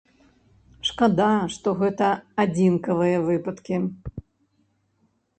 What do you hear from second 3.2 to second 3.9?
выпадкі.